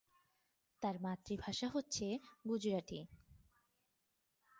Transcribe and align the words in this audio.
তাঁর 0.81 0.95
মাতৃভাষা 1.01 1.67
হচ্ছে 1.67 2.05
গুজরাটি। 2.47 2.99